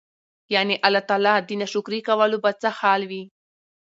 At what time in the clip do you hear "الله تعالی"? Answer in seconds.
0.85-1.33